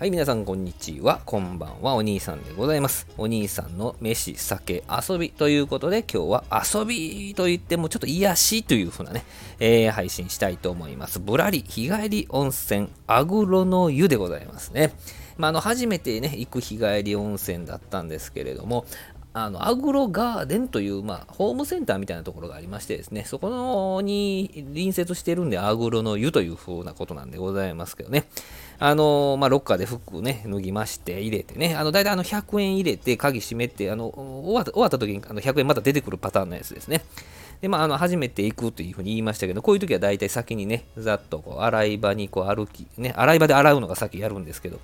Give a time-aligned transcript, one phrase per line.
[0.00, 1.20] はい、皆さんこんにちは。
[1.26, 1.94] こんばんは。
[1.94, 3.06] お兄さんでございます。
[3.18, 9.24] お兄さんの飯、酒、遊びということで、今日は遊びと言ってもちょっと癒しというふうなね、
[9.58, 11.20] えー、配信したいと思います。
[11.20, 14.94] ぶらり日帰り温泉、アグロの湯でございますね。
[15.36, 18.86] まあ、あの初めてね、行く日帰り温泉だったんですけれども、
[19.32, 28.24] あのアグロガーデンという、まあ、ホームセンターみたいなところがありましてですね、そこのに隣接してるんで、アグロの湯というふうなことなんでございますけどね。
[28.80, 37.02] あのまあ、ロッカーで服ね、脱ぎまして、入れてね、あの、大体あの、100円入れて、鍵閉めて、あの、終わった終わった時にあの100円また出てくるパターンのやつですね。
[37.60, 44.80] で、まあ、あの、初めて行くというふうに言いましたけど、こういう時は大体先にね、ざっとこう、洗い場にこう歩き、ね、洗い場で洗うのが先やるんですけど、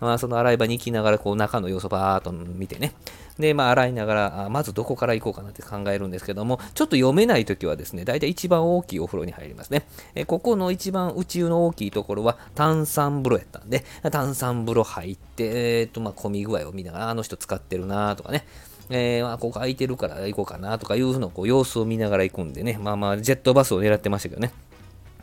[0.00, 2.94] まあ、その洗い場に行きながら、こう、中の様子をバーっと見てね。
[3.38, 9.86] で、まあ、洗いながら、まずどこから行こうかなって考えるんですけども、ちょっと読めないときはですね、大体一番大きいお風呂に入りますね。
[10.14, 18.46] えここの一番内湯の大きいところは炭酸風呂やったんで、炭酸風呂入って、えっ、と、混み具合を見ながら、あの人使ってるなとかね、
[18.90, 24.52] えー、まあ、ここ空いてるから行こうかなとかいうふうなこう様子を見ながら行くんでね、まあまあ、ジェットバスを狙ってましたけどね。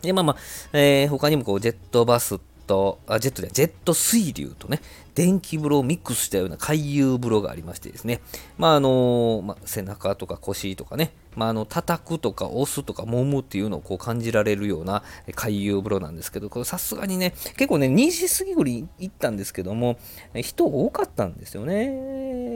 [0.01, 0.37] で、まあまあ、
[0.73, 4.81] えー、他にもこう、ジェットバスト、あジェットでジェット水流とね、
[5.15, 8.21] 電気風呂をミックスしたような海遊風呂がありましてですね、
[8.57, 15.03] まああのまあ、背中とか腰とかね、まあ、あの叩くとか押すとか揉むっていうのをこう感じられるような
[15.35, 19.97] 海遊風呂なんですけど、これさすがにね、結構ね、2時過ぎぐらい行ったんですけども、
[20.35, 22.46] 人多かったんですよね。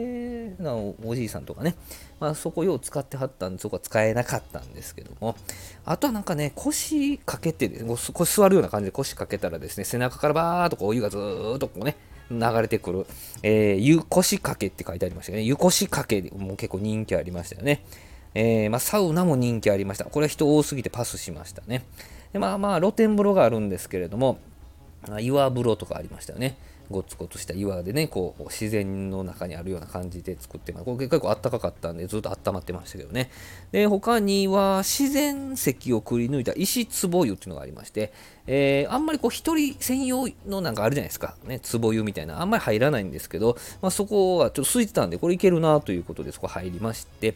[1.04, 1.74] おじいさんとかね、
[2.20, 5.36] まあ、そこよう使ってはったんで、そこは使えなかったんですけども、
[5.84, 11.96] あとはなんかね、腰かけて、腰座るような感じで腰かけたらですね、背中からバーっとこうお湯がずーっとこうね、
[12.30, 13.06] 流れてくる、
[13.42, 15.44] えー、湯腰掛けって書いてありましたよね。
[15.44, 17.84] 湯腰掛けも結構人気ありましたよね。
[18.34, 20.04] えー、まあ、サウナも人気ありました。
[20.04, 21.84] これは人多すぎてパスしましたね。
[22.32, 24.38] でまあまあ、露天風呂があるんですけれども、
[25.20, 26.56] 岩風呂とかありましたよね。
[26.90, 30.84] ゴツゴツした岩でね、こう、自然の中にあるような感じで作ってます。
[30.84, 33.30] これ結構あったかかったんで、ずっと温まってましたけどね。
[33.70, 38.12] で、他には自然石をくり抜いた石壺湯っていうのがありまして、
[38.46, 41.36] えー、あんまりこう、一人専用のなんかあるじゃないですか。
[41.44, 42.40] ね、壺湯みたいな。
[42.40, 47.34] あんまり入らないんですけど、まあ、そこはちょっと空いてたんで、これいけるなということで、そこ入りまして、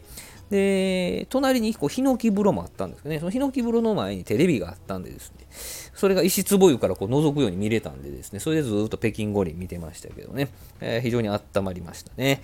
[0.49, 5.45] で、隣にこうヒノキ風呂もあったんですけどね、そのヒノキ風呂の前にテレビがあったんでですね、
[5.93, 12.41] それが石壺湯からこう覗くように見れたんでですね、それでずっと北京五輪見てましたけどね、えー、非常に温まりましたね。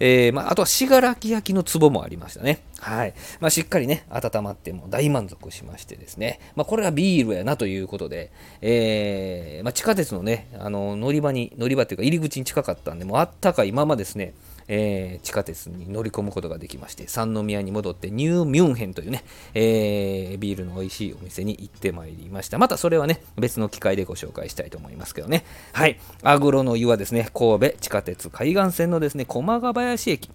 [0.00, 2.60] えー、まあ、あとは信楽焼の壺もありましたね。
[2.78, 3.14] はい。
[3.40, 8.30] まあ、しっかりね、温まっても大満足しましてですね、まあ、これはビールやなということで、
[8.60, 14.34] えー、まあ、地下鉄のね、あの乗り場に、乗り場っていうか入り口に近かったんで、もうあったかいままですね、
[14.68, 19.24] えー、地下鉄に乗り込むことができまして、三宮に戻ってニューミュンヘンというね、
[19.54, 22.58] えー、ビールの美味しいお店に行ってまいりました。
[22.58, 25.44] またそれはね、別の機会でご紹介したいと思いますけどね。
[25.72, 25.98] はい。
[26.22, 30.30] アグロの湯はですね、神戸地下鉄海岸線のですね、駒ヶ林駅。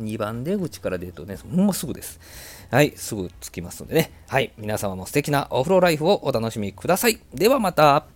[0.00, 2.20] 2番出口から出るとね、ほんますぐです。
[2.70, 4.10] はい、すぐ着きますのでね。
[4.28, 7.18] はい、皆様も素敵なお風呂ライフをお楽しみください。
[7.34, 8.15] ではまた。